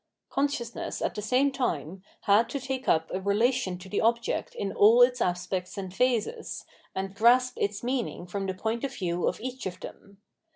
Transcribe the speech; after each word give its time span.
Consciousness, 0.31 0.99
at 0.99 1.13
the 1.13 1.21
same 1.21 1.51
time, 1.51 2.01
had 2.21 2.49
to 2.49 2.59
take 2.59 2.87
up 2.89 3.11
a 3.13 3.21
relation 3.21 3.77
to 3.77 3.87
the 3.87 4.01
object 4.01 4.55
in 4.55 4.71
all 4.71 5.03
its 5.03 5.21
aspects 5.21 5.77
and 5.77 5.93
phases, 5.93 6.65
and 6.95 7.13
grasp 7.13 7.53
its 7.61 7.83
meaning 7.83 8.25
from 8.25 8.47
the 8.47 8.55
point 8.55 8.83
of 8.83 8.95
view 8.95 9.27
of 9.27 9.39
each 9.39 9.67
of 9.67 9.79
them. 9.79 10.17